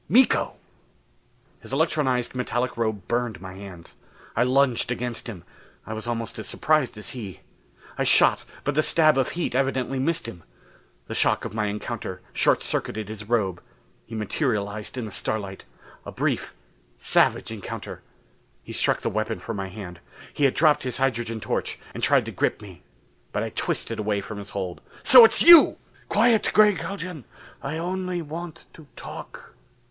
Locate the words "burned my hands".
3.07-3.97